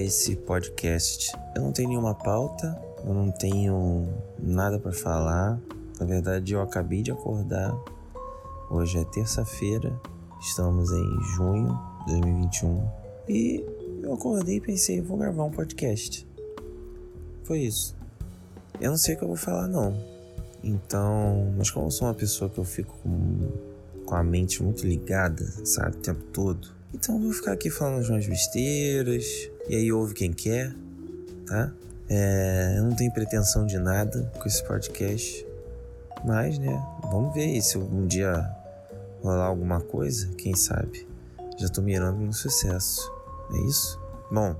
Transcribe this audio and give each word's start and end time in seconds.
esse 0.00 0.36
podcast. 0.36 1.32
Eu 1.54 1.62
não 1.62 1.72
tenho 1.72 1.90
nenhuma 1.90 2.14
pauta, 2.14 2.80
eu 3.04 3.12
não 3.12 3.30
tenho 3.30 4.08
nada 4.38 4.78
para 4.78 4.92
falar. 4.92 5.60
Na 5.98 6.06
verdade, 6.06 6.54
eu 6.54 6.62
acabei 6.62 7.02
de 7.02 7.10
acordar. 7.10 7.76
Hoje 8.70 8.98
é 8.98 9.04
terça-feira, 9.04 10.00
estamos 10.40 10.90
em 10.92 11.20
junho 11.34 11.78
de 12.06 12.12
2021 12.20 12.88
e 13.28 13.64
eu 14.02 14.14
acordei 14.14 14.56
e 14.56 14.60
pensei, 14.60 15.00
vou 15.00 15.18
gravar 15.18 15.44
um 15.44 15.50
podcast. 15.50 16.26
Foi 17.44 17.60
isso. 17.60 17.96
Eu 18.80 18.90
não 18.90 18.98
sei 18.98 19.14
o 19.14 19.18
que 19.18 19.24
eu 19.24 19.28
vou 19.28 19.36
falar 19.36 19.66
não. 19.66 19.94
Então, 20.62 21.52
mas 21.56 21.70
como 21.70 21.86
eu 21.86 21.90
sou 21.90 22.06
uma 22.06 22.14
pessoa 22.14 22.48
que 22.48 22.58
eu 22.58 22.64
fico 22.64 22.94
com, 23.02 23.48
com 24.06 24.14
a 24.14 24.22
mente 24.22 24.62
muito 24.62 24.86
ligada, 24.86 25.44
sabe, 25.64 25.96
o 25.96 26.00
tempo 26.00 26.22
todo, 26.32 26.80
então 26.92 27.14
eu 27.16 27.22
vou 27.22 27.32
ficar 27.32 27.52
aqui 27.52 27.70
falando 27.70 28.04
umas 28.08 28.26
besteiras, 28.26 29.50
e 29.70 29.76
aí 29.76 29.92
ouve 29.92 30.14
quem 30.14 30.32
quer, 30.32 30.74
tá? 31.46 31.72
É, 32.08 32.74
eu 32.76 32.82
não 32.82 32.96
tenho 32.96 33.12
pretensão 33.12 33.64
de 33.64 33.78
nada 33.78 34.28
com 34.36 34.48
esse 34.48 34.64
podcast, 34.64 35.46
mas, 36.24 36.58
né, 36.58 36.84
vamos 37.02 37.32
ver 37.32 37.62
se 37.62 37.76
algum 37.76 38.04
dia 38.04 38.52
rolar 39.22 39.44
alguma 39.44 39.80
coisa, 39.80 40.26
quem 40.36 40.56
sabe. 40.56 41.06
Já 41.56 41.68
tô 41.68 41.82
mirando 41.82 42.18
no 42.18 42.32
sucesso, 42.32 43.12
é 43.54 43.58
isso? 43.60 43.96
Bom, 44.28 44.56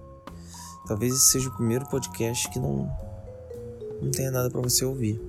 talvez 0.86 1.12
esse 1.12 1.32
seja 1.32 1.48
o 1.48 1.56
primeiro 1.56 1.86
podcast 1.86 2.48
que 2.48 2.60
não, 2.60 2.88
não 4.00 4.12
tenha 4.12 4.30
nada 4.30 4.48
para 4.48 4.60
você 4.60 4.84
ouvir. 4.84 5.20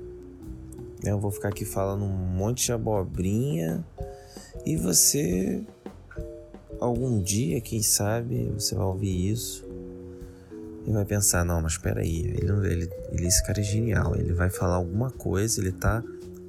Eu 1.03 1.17
vou 1.17 1.31
ficar 1.31 1.50
aqui 1.50 1.66
falando 1.66 2.03
um 2.03 2.08
monte 2.08 2.67
de 2.67 2.72
abobrinha 2.72 3.84
e 4.63 4.77
você 4.77 5.63
algum 6.80 7.19
dia, 7.19 7.59
quem 7.59 7.81
sabe, 7.81 8.52
você 8.56 8.75
vai 8.75 8.86
ouvir 8.86 9.31
isso 9.31 9.70
e 10.86 10.92
vai 10.92 11.06
pensar, 11.06 11.46
não, 11.46 11.62
mas 11.62 11.74
espera 11.74 12.02
aí, 12.02 12.20
ele, 12.20 12.52
ele, 12.68 12.90
ele, 13.12 13.28
esse 13.28 13.44
cara 13.46 13.60
é 13.60 13.64
genial, 13.64 14.16
ele 14.16 14.34
vai 14.34 14.50
falar 14.50 14.76
alguma 14.76 15.12
coisa, 15.12 15.60
ele 15.60 15.72
tá 15.72 16.04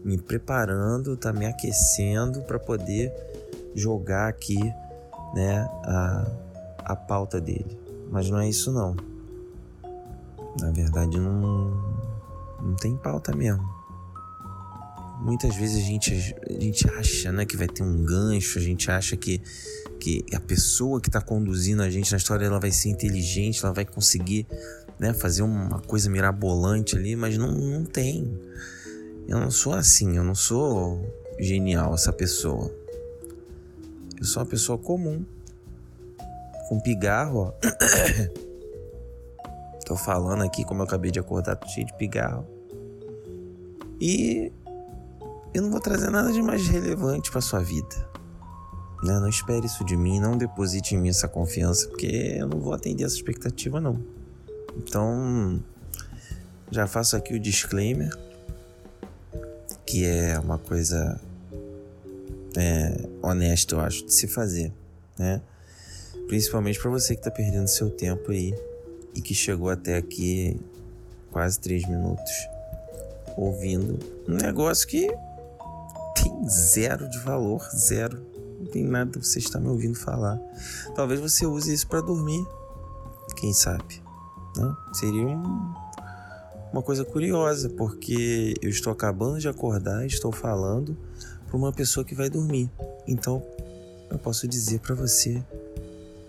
me 0.05 0.19
preparando, 0.19 1.17
tá 1.17 1.33
me 1.33 1.47
aquecendo 1.47 2.43
para 2.43 2.59
poder 2.59 3.13
jogar 3.75 4.29
aqui, 4.29 4.59
né, 5.35 5.69
a, 5.85 6.27
a 6.79 6.97
pauta 6.97 7.41
dele. 7.41 7.79
Mas 8.11 8.29
não 8.29 8.39
é 8.39 8.49
isso 8.49 8.73
não. 8.73 8.97
Na 10.61 10.71
verdade 10.71 11.19
não, 11.19 11.71
não 12.61 12.75
tem 12.77 12.97
pauta 12.97 13.35
mesmo 13.35 13.83
muitas 15.23 15.55
vezes 15.55 15.83
a 15.83 15.87
gente, 15.87 16.35
a 16.49 16.61
gente 16.61 16.91
acha 16.91 17.33
né, 17.33 17.47
que 17.47 17.57
vai 17.57 17.69
ter 17.69 17.83
um 17.83 18.05
gancho, 18.05 18.59
a 18.59 18.63
gente 18.63 18.91
acha 18.91 19.17
que, 19.17 19.41
que 20.03 20.27
a 20.35 20.41
pessoa 20.41 21.01
que 21.01 21.09
está 21.09 21.21
conduzindo 21.21 21.81
a 21.81 21.89
gente 21.89 22.11
na 22.11 22.19
história 22.19 22.45
ela 22.45 22.59
vai 22.59 22.73
ser 22.73 22.89
inteligente, 22.89 23.65
ela 23.65 23.73
vai 23.73 23.85
conseguir 23.85 24.49
né, 24.99 25.15
fazer 25.15 25.43
uma 25.43 25.79
coisa 25.79 26.11
mirabolante 26.11 26.97
ali, 26.97 27.15
mas 27.15 27.39
não, 27.39 27.53
não 27.53 27.85
tem. 27.85 28.37
Eu 29.29 29.39
não 29.39 29.49
sou 29.49 29.75
assim, 29.75 30.17
eu 30.17 30.25
não 30.25 30.35
sou 30.35 31.01
genial 31.39 31.95
essa 31.95 32.13
pessoa. 32.13 32.69
Eu 34.19 34.25
sou 34.25 34.43
uma 34.43 34.49
pessoa 34.49 34.77
comum. 34.77 35.25
Com 36.69 36.81
pigarro, 36.81 37.39
ó. 37.39 37.53
Tô 39.87 39.97
falando 39.97 40.43
aqui 40.43 40.65
como 40.65 40.81
eu 40.81 40.85
acabei 40.85 41.13
de 41.13 41.21
acordar, 41.21 41.55
tô 41.55 41.69
cheio 41.69 41.87
de 41.87 41.95
pigarro. 41.95 42.45
E 44.01 44.51
eu 45.55 45.63
não 45.63 45.71
vou 45.71 45.81
trazer 45.81 46.11
nada 46.11 46.33
de 46.33 46.43
mais 46.43 46.67
relevante 46.67 47.31
para 47.31 47.41
sua 47.41 47.61
vida. 47.61 48.11
Né? 49.03 49.19
Não 49.19 49.29
espere 49.29 49.67
isso 49.67 49.85
de 49.85 49.97
mim, 49.97 50.21
não 50.21 50.37
deposite 50.37 50.95
em 50.95 50.99
mim 50.99 51.09
essa 51.09 51.27
confiança, 51.27 51.89
porque 51.89 52.37
eu 52.39 52.47
não 52.47 52.61
vou 52.61 52.73
atender 52.73 53.05
essa 53.05 53.17
expectativa, 53.17 53.81
não. 53.81 53.99
Então, 54.77 55.63
já 56.71 56.87
faço 56.87 57.17
aqui 57.17 57.35
o 57.35 57.41
disclaimer, 57.41 58.11
que 59.85 60.07
é 60.07 60.39
uma 60.39 60.59
coisa 60.59 61.21
é, 62.57 63.09
honesta, 63.21 63.75
eu 63.75 63.81
acho, 63.81 64.07
de 64.07 64.15
se 64.15 64.27
fazer, 64.27 64.73
né? 65.19 65.43
Principalmente 66.29 66.79
para 66.81 66.91
você 66.91 67.15
que 67.15 67.21
está 67.21 67.31
perdendo 67.31 67.69
seu 67.69 67.91
tempo 67.91 68.31
aí 68.31 68.55
e 69.15 69.21
que 69.21 69.35
chegou 69.35 69.69
até 69.69 69.97
aqui 69.97 70.59
quase 71.31 71.59
três 71.59 71.87
minutos 71.87 72.33
ouvindo 73.37 73.99
um 74.29 74.35
negócio 74.35 74.87
que 74.87 75.09
tem 76.15 76.49
zero 76.49 77.09
de 77.09 77.19
valor, 77.19 77.69
zero. 77.75 78.32
Tem 78.73 78.85
nada 78.85 79.21
você 79.21 79.39
está 79.39 79.61
me 79.61 79.69
ouvindo 79.69 79.95
falar. 79.95 80.41
Talvez 80.95 81.21
você 81.21 81.45
use 81.47 81.73
isso 81.73 81.87
para 81.87 82.01
dormir, 82.01 82.45
quem 83.37 83.53
sabe. 83.53 84.03
Né? 84.57 84.77
Seria 84.95 85.27
um, 85.27 85.75
uma 86.73 86.83
coisa 86.83 87.05
curiosa, 87.05 87.69
porque 87.69 88.55
eu 88.63 88.71
estou 88.71 88.93
acabando 88.93 89.39
de 89.39 89.49
acordar, 89.49 90.07
estou 90.07 90.33
falando 90.33 90.97
para 91.47 91.57
uma 91.57 91.73
pessoa 91.73 92.05
que 92.05 92.15
vai 92.15 92.31
dormir. 92.31 92.71
Então, 93.07 93.43
eu 94.11 94.19
posso 94.19 94.49
dizer 94.49 94.81
para 94.81 94.95
você: 94.95 95.45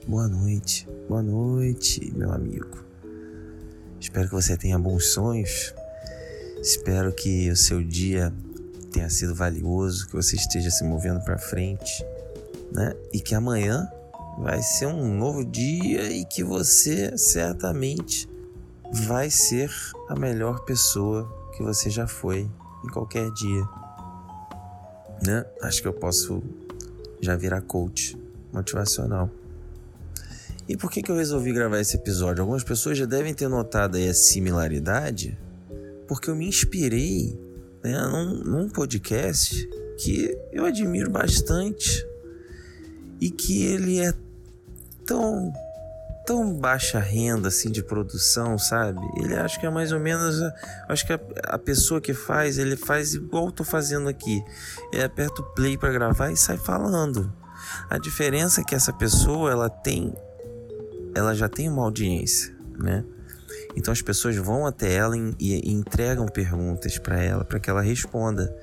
boa 0.06 0.28
noite, 0.28 0.88
boa 1.08 1.24
noite, 1.24 2.12
meu 2.14 2.32
amigo. 2.32 2.84
Espero 4.00 4.28
que 4.28 4.36
você 4.36 4.58
tenha 4.58 4.78
bons 4.78 5.14
sonhos. 5.14 5.74
Espero 6.62 7.14
que 7.14 7.50
o 7.50 7.56
seu 7.56 7.82
dia 7.82 8.34
tenha 8.92 9.10
sido 9.10 9.34
valioso, 9.34 10.08
que 10.08 10.14
você 10.14 10.36
esteja 10.36 10.70
se 10.70 10.84
movendo 10.84 11.20
para 11.22 11.38
frente, 11.38 12.06
né? 12.74 12.94
E 13.14 13.20
que 13.20 13.36
amanhã 13.36 13.88
vai 14.40 14.62
ser 14.62 14.88
um 14.88 15.16
novo 15.16 15.46
dia 15.46 16.12
e 16.12 16.26
que 16.26 16.44
você 16.44 17.16
certamente 17.18 18.28
vai 18.92 19.30
ser 19.30 19.72
a 20.10 20.16
melhor 20.16 20.66
pessoa 20.66 21.32
que 21.56 21.64
você 21.64 21.90
já 21.90 22.08
foi 22.08 22.50
em 22.84 22.88
qualquer 22.90 23.30
dia, 23.32 23.64
né? 25.26 25.46
Acho 25.62 25.82
que 25.82 25.88
eu 25.88 25.94
posso 25.94 26.44
já 27.22 27.36
virar 27.36 27.62
coach 27.62 28.18
motivacional. 28.52 29.30
E 30.68 30.76
por 30.76 30.90
que, 30.90 31.02
que 31.02 31.12
eu 31.12 31.16
resolvi 31.16 31.52
gravar 31.54 31.80
esse 31.80 31.96
episódio? 31.96 32.42
Algumas 32.42 32.64
pessoas 32.64 32.98
já 32.98 33.06
devem 33.06 33.34
ter 33.34 33.48
notado 33.48 33.98
aí 33.98 34.08
a 34.08 34.14
similaridade, 34.14 35.38
porque 36.08 36.30
eu 36.30 36.36
me 36.36 36.48
inspirei 36.48 37.38
né, 37.84 37.98
num, 38.08 38.44
num 38.44 38.70
podcast 38.70 39.68
que 39.98 40.38
eu 40.52 40.66
admiro 40.66 41.10
bastante 41.12 42.06
e 43.24 43.32
que 43.32 43.66
ele 43.66 44.00
é 44.00 44.14
tão 45.06 45.54
tão 46.26 46.54
baixa 46.54 47.00
renda 47.00 47.50
assim 47.50 47.70
de 47.70 47.84
produção, 47.84 48.58
sabe? 48.58 49.02
Ele 49.18 49.36
acho 49.36 49.60
que 49.60 49.66
é 49.66 49.70
mais 49.70 49.92
ou 49.92 50.00
menos, 50.00 50.36
acho 50.88 51.06
que 51.06 51.12
a, 51.12 51.20
a, 51.48 51.60
pessoa 51.60 52.00
que 52.00 52.14
faz, 52.14 52.58
ele 52.58 52.78
faz 52.78 53.14
igual 53.14 53.48
eu 53.48 53.52
tô 53.52 53.66
fazendo 53.66 54.08
aqui. 54.08 54.42
Ele 54.94 55.04
aperta 55.04 55.42
o 55.42 55.46
play 55.54 55.78
para 55.78 55.92
gravar 55.92 56.32
e 56.32 56.38
sai 56.38 56.58
falando. 56.58 57.30
A 57.90 57.98
diferença 57.98 58.62
é 58.62 58.64
que 58.64 58.74
essa 58.74 58.94
pessoa, 58.94 59.52
ela 59.52 59.70
tem 59.70 60.14
ela 61.16 61.36
já 61.36 61.48
tem 61.48 61.70
uma 61.70 61.84
audiência, 61.84 62.56
né? 62.78 63.04
Então 63.76 63.92
as 63.92 64.02
pessoas 64.02 64.36
vão 64.36 64.66
até 64.66 64.94
ela 64.94 65.16
e, 65.18 65.72
entregam 65.72 66.28
perguntas 66.28 66.98
para 66.98 67.22
ela, 67.22 67.44
para 67.44 67.60
que 67.60 67.70
ela 67.70 67.82
responda. 67.82 68.56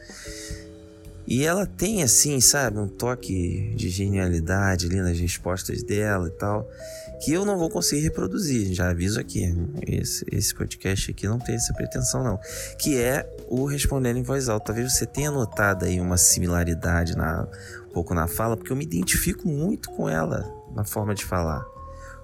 E 1.31 1.45
ela 1.45 1.65
tem, 1.65 2.03
assim, 2.03 2.41
sabe, 2.41 2.77
um 2.77 2.89
toque 2.89 3.73
de 3.77 3.89
genialidade 3.89 4.87
ali 4.87 5.01
nas 5.01 5.17
respostas 5.17 5.81
dela 5.85 6.27
e 6.27 6.33
tal, 6.33 6.69
que 7.25 7.33
eu 7.33 7.45
não 7.45 7.57
vou 7.57 7.71
conseguir 7.71 8.03
reproduzir. 8.03 8.75
Já 8.75 8.91
aviso 8.91 9.21
aqui, 9.21 9.55
esse, 9.87 10.27
esse 10.33 10.53
podcast 10.53 11.13
aqui 11.13 11.29
não 11.29 11.39
tem 11.39 11.55
essa 11.55 11.73
pretensão, 11.73 12.25
não. 12.25 12.37
Que 12.77 12.99
é 12.99 13.25
o 13.49 13.65
responder 13.65 14.17
em 14.17 14.25
voz 14.25 14.49
alta. 14.49 14.67
Talvez 14.67 14.93
você 14.93 15.07
tenha 15.07 15.31
notado 15.31 15.85
aí 15.85 16.01
uma 16.01 16.17
similaridade 16.17 17.17
na, 17.17 17.47
um 17.89 17.93
pouco 17.93 18.13
na 18.13 18.27
fala, 18.27 18.57
porque 18.57 18.73
eu 18.73 18.77
me 18.77 18.85
identifico 18.85 19.47
muito 19.47 19.89
com 19.91 20.09
ela 20.09 20.53
na 20.75 20.83
forma 20.83 21.15
de 21.15 21.25
falar. 21.25 21.65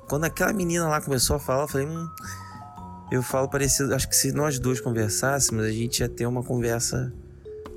Quando 0.08 0.24
aquela 0.24 0.52
menina 0.52 0.88
lá 0.88 1.00
começou 1.00 1.36
a 1.36 1.38
falar, 1.38 1.62
eu 1.62 1.68
falei, 1.68 1.86
hum 1.86 2.08
eu 3.10 3.22
falo 3.22 3.48
parecido. 3.48 3.94
Acho 3.94 4.08
que 4.08 4.16
se 4.16 4.32
nós 4.32 4.58
dois 4.58 4.80
conversássemos, 4.80 5.64
a 5.64 5.70
gente 5.70 6.00
ia 6.00 6.08
ter 6.08 6.26
uma 6.26 6.42
conversa, 6.42 7.12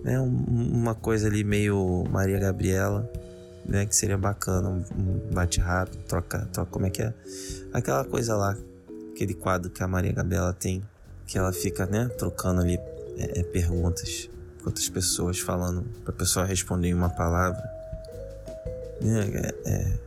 né? 0.04 0.20
uma 0.20 0.96
coisa 0.96 1.28
ali 1.28 1.44
meio 1.44 2.04
Maria 2.10 2.40
Gabriela, 2.40 3.10
né? 3.66 3.86
Que 3.86 3.96
seria 3.96 4.18
bacana, 4.18 4.70
um 4.70 5.34
bate 5.34 5.60
rápido, 5.60 6.02
troca, 6.08 6.48
troca. 6.52 6.72
Como 6.72 6.86
é 6.86 6.90
que 6.90 7.02
é? 7.02 7.14
Aquela 7.74 8.04
coisa 8.06 8.36
lá, 8.36 8.58
aquele 9.12 9.34
quadro 9.34 9.70
que 9.70 9.84
a 9.84 9.88
Maria 9.88 10.12
Gabriela 10.12 10.54
tem, 10.54 10.84
que 11.26 11.38
ela 11.38 11.54
fica, 11.54 11.86
né? 11.86 12.08
Trocando 12.18 12.62
ali 12.62 12.80
é, 13.18 13.40
é, 13.40 13.44
perguntas 13.44 14.30
com 14.62 14.68
outras 14.68 14.90
pessoas, 14.90 15.40
falando 15.40 15.84
pra 16.04 16.14
pessoa 16.14 16.46
responder 16.46 16.90
em 16.90 16.94
uma 16.94 17.10
palavra. 17.10 17.62
É, 19.02 19.56
é, 19.66 20.00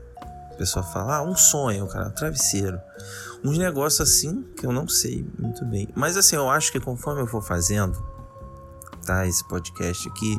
a 0.50 0.55
pessoa 0.55 0.85
fala, 0.85 1.17
ah, 1.17 1.23
um 1.23 1.35
sonho, 1.35 1.87
cara, 1.87 2.09
um 2.09 2.11
travesseiro 2.11 2.81
uns 3.44 3.59
negócios 3.59 4.00
assim 4.00 4.44
que 4.56 4.65
eu 4.65 4.73
não 4.73 4.87
sei 4.87 5.27
muito 5.39 5.65
bem. 5.65 5.89
Mas 5.94 6.17
assim, 6.17 6.37
eu 6.37 6.49
acho 6.49 6.71
que 6.71 6.79
conforme 6.79 7.23
eu 7.23 7.27
for 7.27 7.43
fazendo, 7.43 8.00
tá, 9.03 9.27
esse 9.27 9.47
podcast 9.47 10.09
aqui, 10.09 10.39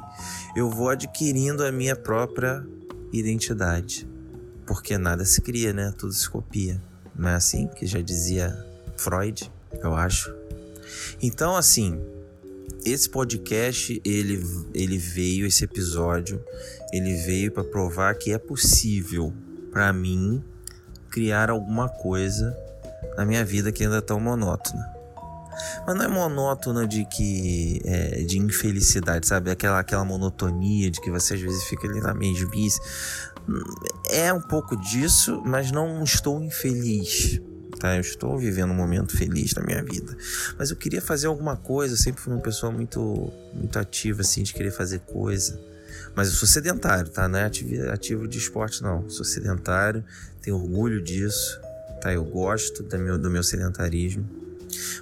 eu 0.56 0.70
vou 0.70 0.90
adquirindo 0.90 1.64
a 1.64 1.72
minha 1.72 1.96
própria 1.96 2.66
identidade. 3.12 4.08
Porque 4.66 4.98
nada 4.98 5.26
se 5.26 5.42
cria, 5.42 5.74
né? 5.74 5.94
Tudo 5.98 6.14
se 6.14 6.30
copia. 6.30 6.82
não 7.16 7.30
é 7.30 7.36
assim 7.36 7.68
que 7.68 7.86
já 7.86 8.02
dizia 8.02 8.56
Freud, 8.98 9.52
eu 9.82 9.94
acho. 9.94 10.34
Então, 11.22 11.56
assim, 11.56 12.00
esse 12.86 13.10
podcast 13.10 14.02
ele, 14.04 14.44
ele 14.74 14.98
veio 14.98 15.46
esse 15.46 15.64
episódio 15.64 16.44
ele 16.92 17.16
veio 17.16 17.52
para 17.52 17.64
provar 17.64 18.14
que 18.16 18.32
é 18.32 18.38
possível 18.38 19.34
para 19.72 19.92
mim 19.94 20.44
criar 21.10 21.50
alguma 21.50 21.88
coisa 21.88 22.56
na 23.18 23.26
minha 23.26 23.44
vida 23.46 23.72
que 23.72 23.84
ainda 23.84 23.98
é 23.98 24.02
tão 24.02 24.20
monótona 24.20 25.03
mas 25.86 25.96
não 25.96 26.04
é 26.04 26.08
monótona 26.08 26.88
de 26.88 27.06
que 27.06 27.82
é, 27.86 28.24
de 28.24 28.40
infelicidade 28.40 29.28
sabe 29.28 29.52
aquela 29.52 29.80
aquela 29.80 30.06
monotonia 30.06 30.90
de 30.90 31.02
que 31.02 31.12
você 31.12 31.34
às 31.36 31.42
vezes 31.42 31.64
fica 31.66 31.88
ali 31.88 32.00
na 32.00 32.14
mesmice 32.14 32.80
é 34.10 34.32
um 34.32 34.42
pouco 34.42 34.76
disso 34.78 35.42
mas 35.46 35.72
não 35.72 36.04
estou 36.04 36.42
infeliz 36.42 37.42
tá? 37.84 37.98
Eu 37.98 38.02
estou 38.02 38.38
vivendo 38.38 38.72
um 38.72 38.76
momento 38.76 39.18
feliz 39.18 39.54
na 39.56 39.62
minha 39.62 39.84
vida. 39.84 40.16
Mas 40.58 40.70
eu 40.70 40.78
queria 40.78 41.02
fazer 41.02 41.28
alguma 41.28 41.58
coisa, 41.58 41.96
eu 41.96 41.98
sempre 41.98 42.22
fui 42.22 42.32
uma 42.32 42.42
pessoa 42.42 42.72
muito, 42.72 43.30
muito 43.54 43.78
ativa, 43.78 44.22
assim, 44.22 44.42
de 44.42 44.54
querer 44.54 44.72
fazer 44.72 45.00
coisa. 45.00 45.60
Mas 46.16 46.30
eu 46.30 46.34
sou 46.34 46.48
sedentário, 46.48 47.10
tá? 47.10 47.28
Não 47.28 47.40
é 47.40 47.44
ativo, 47.44 47.90
ativo 47.92 48.28
de 48.28 48.38
esporte, 48.38 48.82
não. 48.82 49.10
Sou 49.10 49.26
sedentário, 49.26 50.04
tenho 50.42 50.56
orgulho 50.56 51.02
disso, 51.02 51.60
tá? 52.02 52.14
Eu 52.14 52.24
gosto 52.24 52.84
do 52.84 52.98
meu, 53.00 53.18
do 53.18 53.30
meu 53.30 53.44
sedentarismo. 53.44 54.43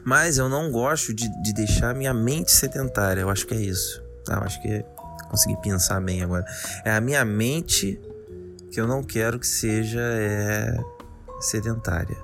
Mas 0.04 0.38
eu 0.38 0.50
não 0.50 0.72
gosto 0.72 1.14
de, 1.14 1.30
de 1.42 1.54
deixar 1.54 1.94
minha 1.96 2.14
mente 2.14 2.52
sedentária. 2.52 3.22
Eu 3.22 3.30
acho 3.30 3.46
que 3.46 3.54
é 3.54 3.62
isso. 3.62 4.02
Tá? 4.26 4.36
Eu 4.36 4.44
acho 4.44 4.62
que 4.62 4.86
consegui 5.30 5.56
pensar 5.62 6.02
bem 6.02 6.22
agora. 6.22 6.46
É 6.84 6.92
a 6.92 7.02
minha 7.02 7.24
mente 7.24 8.00
que 8.72 8.80
eu 8.80 8.88
não 8.88 9.04
quero 9.04 9.40
que 9.40 9.48
seja 9.48 10.02
é, 10.02 10.78
sedentária. 11.40 12.18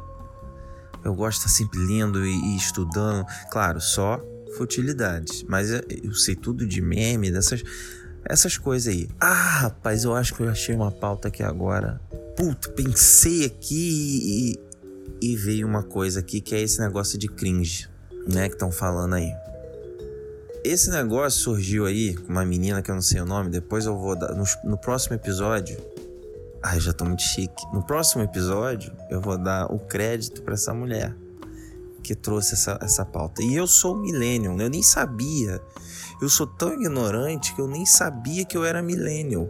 Eu 1.03 1.13
gosto 1.13 1.39
de 1.39 1.47
estar 1.47 1.57
sempre 1.57 1.79
lendo 1.79 2.25
e, 2.25 2.53
e 2.53 2.57
estudando. 2.57 3.25
Claro, 3.51 3.79
só 3.79 4.21
futilidades. 4.57 5.43
Mas 5.43 5.71
eu 5.71 6.13
sei 6.13 6.35
tudo 6.35 6.65
de 6.65 6.81
meme, 6.81 7.31
dessas 7.31 7.63
essas 8.29 8.57
coisas 8.57 8.93
aí. 8.93 9.09
Ah, 9.19 9.59
rapaz, 9.61 10.03
eu 10.03 10.13
acho 10.13 10.33
que 10.33 10.41
eu 10.41 10.49
achei 10.49 10.75
uma 10.75 10.91
pauta 10.91 11.29
aqui 11.29 11.41
agora. 11.43 12.01
Puto, 12.35 12.71
pensei 12.71 13.45
aqui 13.45 14.59
e, 15.21 15.35
veio 15.35 15.67
uma 15.67 15.83
coisa 15.83 16.19
aqui 16.19 16.41
que 16.41 16.55
é 16.55 16.61
esse 16.61 16.79
negócio 16.79 17.17
de 17.17 17.27
cringe, 17.27 17.89
né? 18.27 18.47
Que 18.47 18.55
estão 18.55 18.71
falando 18.71 19.15
aí. 19.15 19.31
Esse 20.63 20.89
negócio 20.89 21.39
surgiu 21.39 21.85
aí 21.85 22.15
com 22.15 22.31
uma 22.31 22.45
menina 22.45 22.81
que 22.81 22.91
eu 22.91 22.95
não 22.95 23.01
sei 23.01 23.21
o 23.21 23.25
nome. 23.25 23.49
Depois 23.49 23.85
eu 23.85 23.97
vou 23.97 24.15
dar. 24.15 24.33
No, 24.33 24.43
no 24.63 24.77
próximo 24.77 25.15
episódio, 25.15 25.77
Ai, 26.69 26.79
já 26.79 26.91
tô 26.91 27.05
muito 27.05 27.21
chique. 27.21 27.65
No 27.71 27.81
próximo 27.81 28.23
episódio, 28.23 28.91
eu 29.09 29.21
vou 29.21 29.37
dar 29.37 29.71
o 29.71 29.79
crédito 29.79 30.41
para 30.41 30.55
essa 30.55 30.73
mulher 30.73 31.15
que 32.03 32.15
trouxe 32.15 32.55
essa, 32.55 32.79
essa 32.81 33.05
pauta. 33.05 33.43
E 33.43 33.55
eu 33.55 33.67
sou 33.67 33.95
millennial, 33.95 34.59
eu 34.59 34.69
nem 34.69 34.81
sabia. 34.81 35.61
Eu 36.21 36.29
sou 36.29 36.47
tão 36.47 36.73
ignorante 36.73 37.53
que 37.53 37.61
eu 37.61 37.67
nem 37.67 37.85
sabia 37.85 38.43
que 38.43 38.57
eu 38.57 38.65
era 38.65 38.81
millennial. 38.81 39.49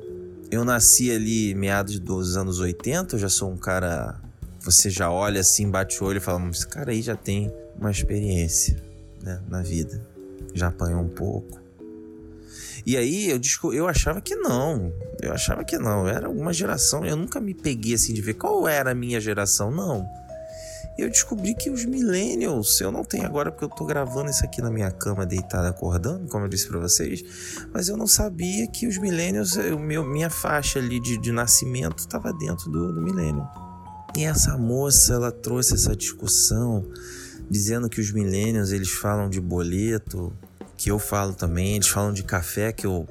Eu 0.51 0.65
nasci 0.65 1.11
ali 1.11 1.55
meados 1.55 1.99
dos 1.99 2.35
anos 2.37 2.59
80, 2.59 3.15
eu 3.15 3.19
já 3.19 3.29
sou 3.29 3.49
um 3.49 3.57
cara. 3.57 4.21
Você 4.67 4.89
já 4.89 5.09
olha 5.09 5.39
assim, 5.41 5.71
bate 5.71 6.03
o 6.03 6.05
olho 6.05 6.17
e 6.17 6.21
fala: 6.21 6.47
esse 6.49 6.67
cara 6.67 6.91
aí 6.91 7.01
já 7.01 7.15
tem 7.15 7.51
uma 7.79 7.89
experiência 7.89 8.75
né, 9.23 9.41
na 9.47 9.61
vida. 9.61 10.05
Já 10.53 10.67
apanhou 10.67 11.01
um 11.01 11.09
pouco 11.09 11.67
e 12.87 12.95
aí 12.95 13.29
eu, 13.29 13.41
eu 13.73 13.85
achava 13.85 14.21
que 14.21 14.33
não. 14.33 14.93
Eu 15.21 15.33
achava 15.33 15.61
que 15.65 15.77
não. 15.77 16.07
Era 16.07 16.29
uma 16.29 16.53
geração. 16.53 17.05
Eu 17.05 17.17
nunca 17.17 17.41
me 17.41 17.53
peguei 17.53 17.93
assim 17.93 18.13
de 18.13 18.21
ver 18.21 18.35
qual 18.35 18.65
era 18.65 18.91
a 18.91 18.95
minha 18.95 19.19
geração. 19.19 19.69
Não. 19.69 20.07
Eu 20.97 21.09
descobri 21.09 21.53
que 21.53 21.69
os 21.69 21.83
millennials, 21.83 22.79
eu 22.79 22.89
não 22.89 23.03
tenho 23.03 23.25
agora 23.25 23.51
porque 23.51 23.65
eu 23.65 23.69
tô 23.69 23.85
gravando 23.85 24.29
isso 24.29 24.43
aqui 24.45 24.61
na 24.61 24.71
minha 24.71 24.89
cama 24.89 25.25
deitado 25.25 25.67
acordando, 25.67 26.29
como 26.29 26.45
eu 26.45 26.49
disse 26.49 26.67
para 26.67 26.79
vocês, 26.79 27.23
mas 27.71 27.87
eu 27.87 27.95
não 27.95 28.07
sabia 28.07 28.65
que 28.65 28.87
os 28.87 28.97
millennials, 28.97 29.57
o 29.57 29.77
meu, 29.77 30.03
minha 30.03 30.29
faixa 30.29 30.79
ali 30.79 30.99
de, 30.99 31.19
de 31.19 31.31
nascimento 31.31 31.99
estava 31.99 32.33
dentro 32.33 32.71
do, 32.71 32.93
do. 32.93 33.66
E 34.17 34.23
essa 34.23 34.57
moça, 34.57 35.13
ela 35.13 35.31
trouxe 35.31 35.75
essa 35.75 35.95
discussão 35.95 36.83
dizendo 37.47 37.87
que 37.87 38.01
os 38.01 38.11
millennials 38.11 38.71
eles 38.71 38.89
falam 38.89 39.29
de 39.29 39.39
boleto, 39.39 40.35
que 40.75 40.89
eu 40.89 40.97
falo 40.97 41.35
também. 41.35 41.75
Eles 41.75 41.87
falam 41.87 42.11
de 42.11 42.23
café 42.23 42.71
que 42.71 42.87
eu 42.87 43.07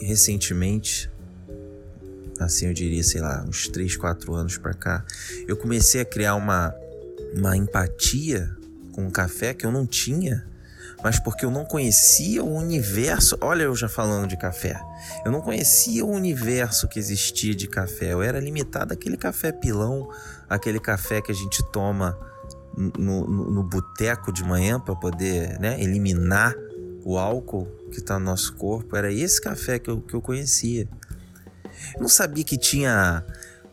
recentemente, 0.00 1.10
assim 2.38 2.66
eu 2.66 2.72
diria, 2.72 3.02
sei 3.02 3.20
lá, 3.20 3.44
uns 3.48 3.66
3, 3.66 3.96
4 3.96 4.32
anos 4.32 4.56
para 4.56 4.74
cá, 4.74 5.04
eu 5.48 5.56
comecei 5.56 6.02
a 6.02 6.04
criar 6.04 6.36
uma, 6.36 6.72
uma 7.34 7.56
empatia 7.56 8.48
com 8.92 9.08
o 9.08 9.10
café 9.10 9.52
que 9.52 9.66
eu 9.66 9.72
não 9.72 9.84
tinha, 9.88 10.46
mas 11.02 11.18
porque 11.18 11.44
eu 11.44 11.50
não 11.50 11.64
conhecia 11.64 12.42
o 12.42 12.54
universo. 12.54 13.36
Olha, 13.40 13.64
eu 13.64 13.76
já 13.76 13.88
falando 13.88 14.26
de 14.26 14.36
café. 14.36 14.80
Eu 15.24 15.30
não 15.30 15.40
conhecia 15.40 16.04
o 16.04 16.10
universo 16.10 16.88
que 16.88 16.98
existia 16.98 17.54
de 17.54 17.68
café. 17.68 18.12
Eu 18.12 18.22
era 18.22 18.40
limitado 18.40 18.92
àquele 18.92 19.16
café 19.16 19.52
pilão, 19.52 20.08
aquele 20.48 20.80
café 20.80 21.20
que 21.20 21.30
a 21.30 21.34
gente 21.34 21.62
toma 21.70 22.18
no, 22.76 23.26
no, 23.26 23.50
no 23.50 23.62
boteco 23.62 24.32
de 24.32 24.44
manhã 24.44 24.78
para 24.78 24.94
poder 24.94 25.58
né, 25.58 25.80
eliminar 25.82 26.54
o 27.04 27.16
álcool 27.16 27.66
que 27.90 27.98
está 27.98 28.18
no 28.18 28.26
nosso 28.26 28.54
corpo, 28.54 28.94
era 28.94 29.10
esse 29.10 29.40
café 29.40 29.78
que 29.78 29.88
eu, 29.88 30.00
que 30.00 30.14
eu 30.14 30.20
conhecia. 30.20 30.86
Eu 31.94 32.02
não 32.02 32.08
sabia 32.08 32.44
que 32.44 32.58
tinha 32.58 33.24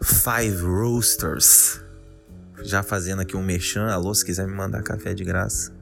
Five 0.01 0.61
Roasters. 0.63 1.81
Já 2.63 2.81
fazendo 2.81 3.21
aqui 3.21 3.35
um 3.35 3.43
mechan, 3.43 3.87
alô, 3.87 4.13
se 4.13 4.23
quiser 4.23 4.47
me 4.47 4.53
mandar 4.53 4.81
café 4.81 5.13
de 5.13 5.23
graça. 5.23 5.73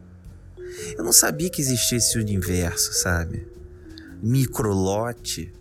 Eu 0.98 1.04
não 1.04 1.14
sabia 1.14 1.50
que 1.50 1.62
existia 1.62 1.98
esse 1.98 2.18
universo, 2.18 2.94
sabe? 2.94 3.48
Microlote, 4.22 5.54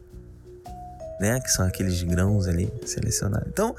né? 1.21 1.41
Que 1.41 1.49
são 1.49 1.67
aqueles 1.67 2.03
grãos 2.03 2.47
ali 2.47 2.73
selecionados. 2.85 3.49
Então, 3.49 3.75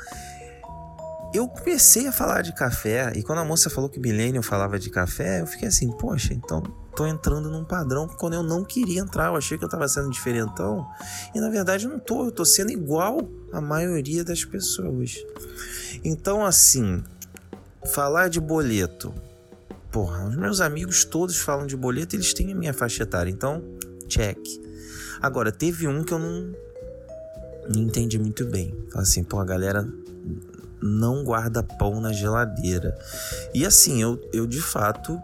eu 1.33 1.47
comecei 1.47 2.07
a 2.07 2.12
falar 2.12 2.44
de 2.44 2.53
café 2.53 3.12
e 3.15 3.24
quando 3.24 3.39
a 3.39 3.45
moça 3.45 3.68
falou 3.68 3.89
que 3.89 4.00
Millennium 4.00 4.44
falava 4.44 4.77
de 4.77 4.91
café, 4.91 5.41
eu 5.41 5.47
fiquei 5.47 5.68
assim, 5.68 5.91
poxa, 5.91 6.31
então 6.31 6.62
tô 6.95 7.07
entrando 7.07 7.50
num 7.50 7.65
padrão 7.65 8.07
quando 8.07 8.33
eu 8.33 8.44
não 8.44 8.63
queria 8.63 9.01
entrar, 9.01 9.29
eu 9.29 9.36
achei 9.36 9.57
que 9.57 9.65
eu 9.65 9.69
tava 9.69 9.88
sendo 9.88 10.12
diferentão 10.12 10.88
e 11.33 11.39
na 11.39 11.50
verdade 11.50 11.88
não 11.88 11.97
tô, 11.97 12.25
eu 12.25 12.31
tô 12.31 12.45
sendo 12.45 12.72
igual 12.72 13.27
a 13.51 13.60
maioria 13.60 14.24
das 14.24 14.46
pessoas. 14.46 15.25
Então 16.03 16.46
assim, 16.46 17.03
falar 17.91 18.27
de 18.27 18.39
boleto, 18.39 19.12
porra, 19.93 20.27
os 20.27 20.35
meus 20.35 20.59
amigos 20.59 21.05
todos 21.05 21.38
falam 21.38 21.67
de 21.67 21.77
boleto, 21.77 22.15
eles 22.15 22.33
têm 22.33 22.51
a 22.51 22.55
minha 22.55 22.73
faixa 22.73 23.03
etária, 23.03 23.29
então 23.29 23.63
check. 24.09 24.39
Agora 25.21 25.51
teve 25.51 25.88
um 25.88 26.03
que 26.03 26.12
eu 26.12 26.19
não 26.19 26.51
não 27.69 27.81
entendi 27.81 28.19
muito 28.19 28.43
bem. 28.45 28.75
Fala 28.91 29.03
assim, 29.03 29.23
pô, 29.23 29.39
a 29.39 29.45
galera 29.45 29.88
não 30.81 31.23
guarda 31.23 31.63
pão 31.63 32.01
na 32.01 32.12
geladeira. 32.12 32.97
E 33.53 33.65
assim, 33.65 34.01
eu, 34.01 34.19
eu 34.33 34.45
de 34.45 34.59
fato, 34.59 35.17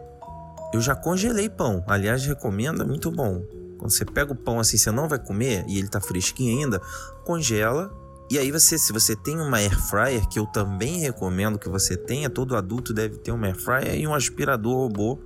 eu 0.71 0.79
já 0.79 0.95
congelei 0.95 1.49
pão. 1.49 1.83
Aliás, 1.85 2.23
recomendo, 2.25 2.81
é 2.81 2.85
muito 2.85 3.11
bom. 3.11 3.43
Quando 3.77 3.91
você 3.91 4.05
pega 4.05 4.31
o 4.31 4.35
pão 4.35 4.59
assim, 4.59 4.77
você 4.77 4.91
não 4.91 5.09
vai 5.09 5.19
comer 5.19 5.65
e 5.67 5.77
ele 5.79 5.89
tá 5.89 5.99
fresquinho 5.99 6.59
ainda, 6.59 6.79
congela. 7.25 7.91
E 8.29 8.38
aí 8.38 8.51
você, 8.51 8.77
se 8.77 8.93
você 8.93 9.15
tem 9.15 9.39
uma 9.39 9.57
air 9.57 9.75
fryer, 9.89 10.27
que 10.27 10.38
eu 10.38 10.45
também 10.45 11.00
recomendo 11.00 11.57
que 11.57 11.67
você 11.67 11.98
tenha, 11.98 12.29
todo 12.29 12.55
adulto 12.55 12.93
deve 12.93 13.17
ter 13.17 13.31
uma 13.31 13.48
air 13.48 13.55
fryer 13.55 13.95
e 13.95 14.05
um 14.05 14.13
aspirador 14.13 14.75
robô. 14.75 15.19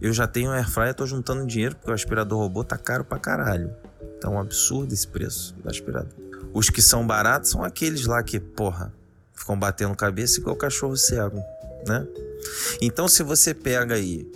Eu 0.00 0.12
já 0.14 0.26
tenho 0.26 0.50
um 0.50 0.54
air 0.54 0.68
fryer, 0.68 0.94
tô 0.94 1.04
juntando 1.04 1.46
dinheiro 1.46 1.76
porque 1.76 1.90
o 1.90 1.94
aspirador 1.94 2.38
robô 2.38 2.64
tá 2.64 2.78
caro 2.78 3.04
pra 3.04 3.18
caralho. 3.18 3.70
Tá 4.18 4.30
um 4.30 4.40
absurdo 4.40 4.94
esse 4.94 5.06
preço 5.06 5.54
do 5.62 5.68
aspirador. 5.68 6.12
Os 6.54 6.70
que 6.70 6.80
são 6.80 7.06
baratos 7.06 7.50
são 7.50 7.62
aqueles 7.62 8.06
lá 8.06 8.22
que, 8.22 8.40
porra, 8.40 8.94
ficam 9.34 9.58
batendo 9.58 9.94
cabeça 9.94 10.40
igual 10.40 10.56
cachorro 10.56 10.96
cego, 10.96 11.42
né? 11.86 12.06
Então, 12.80 13.08
se 13.08 13.22
você 13.22 13.52
pega 13.52 13.94
aí 13.94 14.26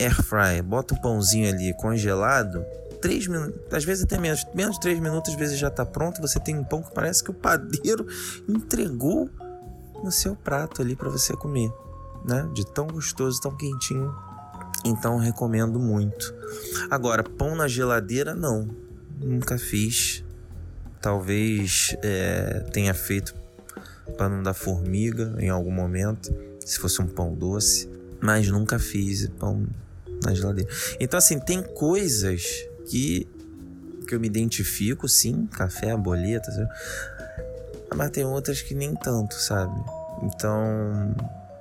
air 0.00 0.14
fry, 0.14 0.62
bota 0.64 0.94
um 0.94 0.96
pãozinho 0.96 1.52
ali 1.52 1.74
congelado, 1.74 2.64
três 3.02 3.26
minutos, 3.26 3.60
às 3.70 3.84
vezes 3.84 4.04
até 4.04 4.18
menos, 4.18 4.46
menos 4.54 4.76
de 4.76 4.80
três 4.80 4.98
minutos, 4.98 5.32
às 5.32 5.38
vezes 5.38 5.58
já 5.58 5.68
está 5.68 5.84
pronto. 5.84 6.22
Você 6.22 6.40
tem 6.40 6.56
um 6.56 6.64
pão 6.64 6.82
que 6.82 6.94
parece 6.94 7.22
que 7.22 7.30
o 7.30 7.34
padeiro 7.34 8.06
entregou 8.48 9.28
no 10.02 10.10
seu 10.10 10.34
prato 10.34 10.80
ali 10.80 10.96
para 10.96 11.10
você 11.10 11.34
comer, 11.34 11.70
né? 12.24 12.48
De 12.54 12.64
tão 12.64 12.86
gostoso, 12.86 13.40
tão 13.40 13.54
quentinho. 13.54 14.14
Então 14.84 15.18
recomendo 15.18 15.78
muito. 15.78 16.34
Agora, 16.90 17.22
pão 17.22 17.54
na 17.54 17.68
geladeira, 17.68 18.34
não. 18.34 18.68
Nunca 19.20 19.58
fiz. 19.58 20.24
Talvez 21.00 21.96
é, 22.02 22.60
tenha 22.72 22.94
feito 22.94 23.34
para 24.16 24.28
não 24.28 24.42
dar 24.42 24.54
formiga 24.54 25.34
em 25.38 25.48
algum 25.48 25.70
momento, 25.70 26.32
se 26.64 26.78
fosse 26.78 27.00
um 27.02 27.06
pão 27.06 27.34
doce, 27.34 27.88
mas 28.20 28.48
nunca 28.48 28.78
fiz 28.78 29.26
pão 29.38 29.66
na 30.24 30.34
geladeira. 30.34 30.70
Então 31.00 31.18
assim, 31.18 31.38
tem 31.38 31.62
coisas 31.62 32.66
que 32.92 33.26
que 34.06 34.14
eu 34.14 34.20
me 34.20 34.26
identifico, 34.26 35.08
sim, 35.08 35.46
café, 35.46 35.96
boletas, 35.96 36.54
mas 37.94 38.10
tem 38.10 38.24
outras 38.24 38.60
que 38.60 38.74
nem 38.74 38.94
tanto, 38.94 39.34
sabe? 39.36 39.80
Então, 40.22 41.14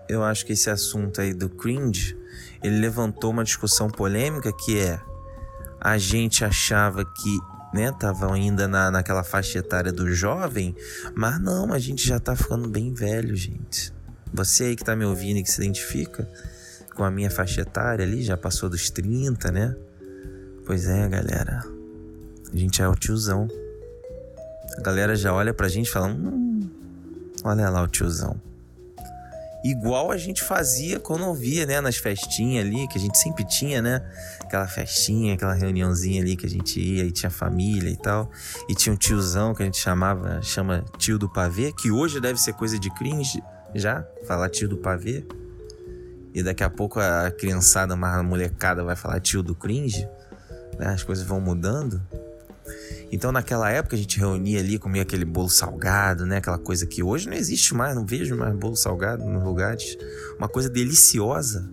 eu 0.09 0.21
acho 0.23 0.45
que 0.45 0.51
esse 0.51 0.69
assunto 0.69 1.21
aí 1.21 1.33
do 1.33 1.47
cringe, 1.47 2.17
ele 2.61 2.79
levantou 2.79 3.31
uma 3.31 3.43
discussão 3.43 3.89
polêmica 3.89 4.51
que 4.51 4.77
é 4.77 4.99
a 5.79 5.97
gente 5.97 6.43
achava 6.43 7.05
que 7.05 7.39
né, 7.73 7.91
tava 7.97 8.33
ainda 8.33 8.67
na, 8.67 8.91
naquela 8.91 9.23
faixa 9.23 9.59
etária 9.59 9.93
do 9.93 10.11
jovem, 10.11 10.75
mas 11.15 11.39
não, 11.39 11.71
a 11.71 11.79
gente 11.79 12.05
já 12.05 12.19
tá 12.19 12.35
ficando 12.35 12.67
bem 12.67 12.93
velho, 12.93 13.33
gente. 13.33 13.93
Você 14.33 14.65
aí 14.65 14.75
que 14.75 14.83
tá 14.83 14.95
me 14.95 15.05
ouvindo 15.05 15.37
e 15.37 15.43
que 15.43 15.49
se 15.49 15.61
identifica 15.61 16.27
com 16.95 17.03
a 17.05 17.11
minha 17.11 17.31
faixa 17.31 17.61
etária 17.61 18.03
ali, 18.03 18.21
já 18.21 18.35
passou 18.35 18.69
dos 18.69 18.89
30, 18.89 19.51
né? 19.51 19.75
Pois 20.71 20.87
é, 20.87 21.05
galera. 21.09 21.65
A 22.49 22.55
gente 22.55 22.81
é 22.81 22.87
o 22.87 22.95
tiozão. 22.95 23.45
A 24.77 24.81
galera 24.81 25.17
já 25.17 25.33
olha 25.33 25.53
pra 25.53 25.67
gente 25.67 25.87
e 25.87 25.91
fala: 25.91 26.07
hum, 26.07 26.61
olha 27.43 27.69
lá 27.69 27.81
o 27.83 27.89
tiozão. 27.89 28.39
Igual 29.65 30.11
a 30.11 30.17
gente 30.17 30.41
fazia 30.41 30.97
quando 30.97 31.25
ouvia, 31.25 31.65
né? 31.65 31.81
Nas 31.81 31.97
festinhas 31.97 32.65
ali, 32.65 32.87
que 32.87 32.97
a 32.97 33.01
gente 33.01 33.17
sempre 33.17 33.43
tinha, 33.43 33.81
né? 33.81 34.01
Aquela 34.39 34.65
festinha, 34.65 35.33
aquela 35.33 35.53
reuniãozinha 35.53 36.21
ali 36.21 36.37
que 36.37 36.45
a 36.45 36.49
gente 36.49 36.79
ia 36.79 37.03
e 37.03 37.11
tinha 37.11 37.29
família 37.29 37.89
e 37.89 37.97
tal. 37.97 38.31
E 38.69 38.73
tinha 38.73 38.93
um 38.93 38.97
tiozão 38.97 39.53
que 39.53 39.63
a 39.63 39.65
gente 39.65 39.77
chamava, 39.77 40.41
chama 40.41 40.85
tio 40.97 41.19
do 41.19 41.27
pavê, 41.27 41.73
que 41.73 41.91
hoje 41.91 42.21
deve 42.21 42.39
ser 42.39 42.53
coisa 42.53 42.79
de 42.79 42.89
cringe 42.91 43.43
já, 43.75 44.07
falar 44.25 44.47
tio 44.47 44.69
do 44.69 44.77
pavê. 44.77 45.25
E 46.33 46.41
daqui 46.41 46.63
a 46.63 46.69
pouco 46.69 46.97
a 46.97 47.29
criançada, 47.29 47.93
mais 47.93 48.23
molecada 48.23 48.85
vai 48.85 48.95
falar 48.95 49.19
tio 49.19 49.43
do 49.43 49.53
cringe. 49.53 50.07
Né? 50.77 50.87
As 50.87 51.03
coisas 51.03 51.25
vão 51.25 51.39
mudando. 51.39 52.01
Então, 53.11 53.31
naquela 53.31 53.69
época, 53.69 53.95
a 53.95 53.99
gente 53.99 54.17
reunia 54.17 54.59
ali, 54.59 54.79
comia 54.79 55.01
aquele 55.01 55.25
bolo 55.25 55.49
salgado, 55.49 56.25
né? 56.25 56.37
Aquela 56.37 56.57
coisa 56.57 56.85
que 56.85 57.03
hoje 57.03 57.27
não 57.27 57.35
existe 57.35 57.73
mais, 57.73 57.93
não 57.93 58.05
vejo 58.05 58.37
mais 58.37 58.55
bolo 58.55 58.75
salgado 58.75 59.25
nos 59.25 59.43
lugares. 59.43 59.97
Uma 60.37 60.47
coisa 60.47 60.69
deliciosa. 60.69 61.69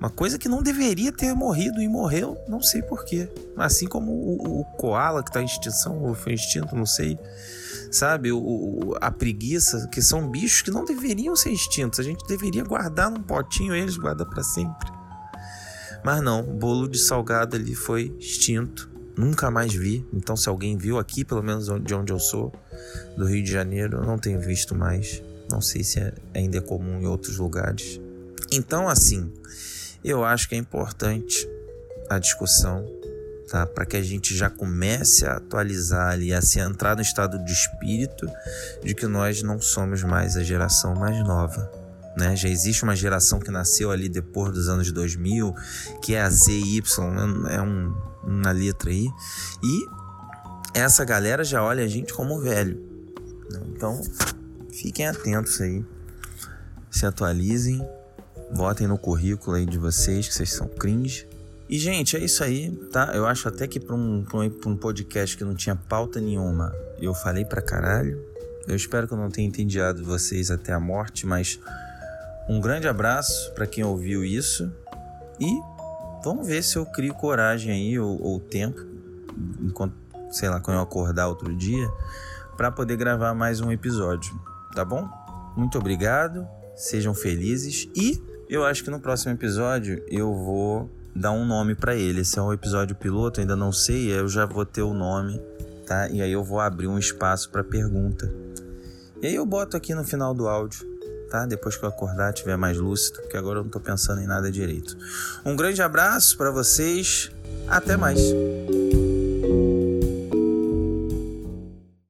Uma 0.00 0.10
coisa 0.10 0.38
que 0.38 0.48
não 0.48 0.62
deveria 0.62 1.12
ter 1.12 1.34
morrido 1.34 1.80
e 1.80 1.86
morreu, 1.86 2.36
não 2.48 2.60
sei 2.60 2.82
porquê. 2.82 3.28
Assim 3.56 3.86
como 3.86 4.10
o, 4.10 4.60
o 4.60 4.64
koala 4.76 5.22
que 5.22 5.28
está 5.28 5.42
em 5.42 5.44
extinção, 5.44 6.02
ou 6.02 6.14
foi 6.14 6.32
extinto, 6.32 6.74
não 6.74 6.86
sei. 6.86 7.18
Sabe? 7.92 8.32
O, 8.32 8.96
a 9.00 9.10
preguiça, 9.10 9.86
que 9.88 10.00
são 10.00 10.28
bichos 10.28 10.62
que 10.62 10.70
não 10.70 10.84
deveriam 10.84 11.36
ser 11.36 11.50
extintos. 11.50 12.00
A 12.00 12.02
gente 12.02 12.26
deveria 12.26 12.64
guardar 12.64 13.10
num 13.10 13.22
potinho 13.22 13.74
eles, 13.74 13.96
guardar 13.96 14.26
para 14.26 14.42
sempre. 14.42 14.99
Mas 16.04 16.22
não, 16.22 16.40
o 16.40 16.54
bolo 16.54 16.88
de 16.88 16.98
salgado 16.98 17.56
ali 17.56 17.74
foi 17.74 18.14
extinto 18.18 18.90
nunca 19.20 19.50
mais 19.50 19.74
vi. 19.74 20.06
Então, 20.12 20.36
se 20.36 20.48
alguém 20.48 20.76
viu 20.76 20.98
aqui, 20.98 21.24
pelo 21.24 21.42
menos 21.42 21.66
de 21.82 21.94
onde 21.94 22.12
eu 22.12 22.18
sou, 22.18 22.52
do 23.16 23.26
Rio 23.26 23.44
de 23.44 23.52
Janeiro, 23.52 23.98
eu 23.98 24.04
não 24.04 24.18
tenho 24.18 24.40
visto 24.40 24.74
mais. 24.74 25.22
Não 25.50 25.60
sei 25.60 25.84
se 25.84 26.00
é, 26.00 26.12
ainda 26.34 26.58
é 26.58 26.60
comum 26.60 27.00
em 27.00 27.06
outros 27.06 27.36
lugares. 27.36 28.00
Então, 28.50 28.88
assim, 28.88 29.30
eu 30.02 30.24
acho 30.24 30.48
que 30.48 30.54
é 30.54 30.58
importante 30.58 31.48
a 32.08 32.18
discussão, 32.18 32.84
tá? 33.48 33.66
Para 33.66 33.84
que 33.84 33.96
a 33.96 34.02
gente 34.02 34.34
já 34.34 34.48
comece 34.48 35.26
a 35.26 35.34
atualizar 35.34 36.12
ali, 36.12 36.32
a 36.32 36.40
se 36.40 36.58
entrar 36.58 36.96
no 36.96 37.02
estado 37.02 37.38
de 37.44 37.52
espírito 37.52 38.26
de 38.82 38.94
que 38.94 39.06
nós 39.06 39.42
não 39.42 39.60
somos 39.60 40.02
mais 40.02 40.36
a 40.36 40.42
geração 40.42 40.94
mais 40.94 41.18
nova. 41.24 41.79
Né? 42.20 42.36
Já 42.36 42.50
existe 42.50 42.82
uma 42.82 42.94
geração 42.94 43.40
que 43.40 43.50
nasceu 43.50 43.90
ali 43.90 44.06
depois 44.06 44.52
dos 44.52 44.68
anos 44.68 44.92
2000, 44.92 45.54
que 46.02 46.14
é 46.14 46.20
a 46.20 46.28
ZY, 46.28 46.82
é 47.48 47.62
um, 47.62 47.94
uma 48.22 48.52
letra 48.52 48.90
aí. 48.90 49.08
E 49.62 49.86
essa 50.74 51.02
galera 51.02 51.42
já 51.42 51.64
olha 51.64 51.82
a 51.82 51.88
gente 51.88 52.12
como 52.12 52.38
velho. 52.38 52.78
Né? 53.50 53.60
Então, 53.68 53.98
fiquem 54.70 55.06
atentos 55.06 55.58
aí. 55.62 55.82
Se 56.90 57.06
atualizem. 57.06 57.82
Botem 58.54 58.86
no 58.86 58.98
currículo 58.98 59.56
aí 59.56 59.64
de 59.64 59.78
vocês 59.78 60.28
que 60.28 60.34
vocês 60.34 60.52
são 60.52 60.66
cringe. 60.66 61.26
E, 61.68 61.78
gente, 61.78 62.16
é 62.16 62.20
isso 62.20 62.42
aí, 62.42 62.70
tá? 62.92 63.12
Eu 63.14 63.24
acho 63.26 63.46
até 63.48 63.66
que 63.66 63.78
para 63.78 63.94
um, 63.94 64.24
pra 64.24 64.68
um 64.68 64.76
podcast 64.76 65.36
que 65.36 65.44
não 65.44 65.54
tinha 65.54 65.76
pauta 65.76 66.20
nenhuma, 66.20 66.74
eu 67.00 67.14
falei 67.14 67.44
pra 67.44 67.62
caralho. 67.62 68.20
Eu 68.66 68.74
espero 68.74 69.06
que 69.06 69.14
eu 69.14 69.18
não 69.18 69.30
tenha 69.30 69.46
entendido 69.46 70.04
vocês 70.04 70.50
até 70.50 70.72
a 70.72 70.80
morte, 70.80 71.24
mas 71.26 71.60
um 72.50 72.58
grande 72.58 72.88
abraço 72.88 73.52
para 73.52 73.64
quem 73.64 73.84
ouviu 73.84 74.24
isso 74.24 74.72
e 75.38 75.60
vamos 76.24 76.48
ver 76.48 76.64
se 76.64 76.76
eu 76.76 76.84
crio 76.84 77.14
coragem 77.14 77.70
aí 77.70 77.96
ou, 77.96 78.20
ou 78.20 78.40
tempo, 78.40 78.84
enquanto, 79.62 79.94
sei 80.32 80.48
lá, 80.48 80.58
quando 80.58 80.78
eu 80.78 80.82
acordar 80.82 81.28
outro 81.28 81.54
dia, 81.54 81.88
para 82.56 82.72
poder 82.72 82.96
gravar 82.96 83.34
mais 83.34 83.60
um 83.60 83.70
episódio, 83.70 84.34
tá 84.74 84.84
bom? 84.84 85.08
Muito 85.56 85.78
obrigado, 85.78 86.44
sejam 86.74 87.14
felizes 87.14 87.88
e 87.94 88.20
eu 88.48 88.64
acho 88.64 88.82
que 88.82 88.90
no 88.90 88.98
próximo 88.98 89.32
episódio 89.32 90.02
eu 90.08 90.34
vou 90.34 90.90
dar 91.14 91.30
um 91.30 91.46
nome 91.46 91.76
para 91.76 91.94
ele. 91.94 92.22
Esse 92.22 92.36
é 92.36 92.42
um 92.42 92.52
episódio 92.52 92.96
piloto, 92.96 93.38
ainda 93.38 93.54
não 93.54 93.70
sei, 93.70 94.12
eu 94.12 94.26
já 94.26 94.44
vou 94.44 94.66
ter 94.66 94.82
o 94.82 94.92
nome, 94.92 95.40
tá? 95.86 96.08
E 96.08 96.20
aí 96.20 96.32
eu 96.32 96.42
vou 96.42 96.58
abrir 96.58 96.88
um 96.88 96.98
espaço 96.98 97.48
para 97.48 97.62
pergunta. 97.62 98.28
E 99.22 99.28
aí 99.28 99.36
eu 99.36 99.46
boto 99.46 99.76
aqui 99.76 99.94
no 99.94 100.02
final 100.02 100.34
do 100.34 100.48
áudio 100.48 100.89
tá? 101.30 101.46
Depois 101.46 101.76
que 101.76 101.84
eu 101.84 101.88
acordar, 101.88 102.32
tiver 102.32 102.56
mais 102.56 102.76
lúcido, 102.76 103.20
porque 103.22 103.36
agora 103.36 103.60
eu 103.60 103.62
não 103.62 103.70
tô 103.70 103.80
pensando 103.80 104.20
em 104.20 104.26
nada 104.26 104.50
direito. 104.50 104.98
Um 105.44 105.56
grande 105.56 105.80
abraço 105.80 106.36
para 106.36 106.50
vocês. 106.50 107.30
Até 107.68 107.96
mais. 107.96 108.20